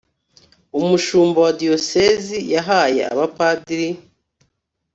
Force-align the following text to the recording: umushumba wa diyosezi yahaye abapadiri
umushumba 0.79 1.37
wa 1.45 1.51
diyosezi 1.61 2.37
yahaye 2.53 3.01
abapadiri 3.13 3.89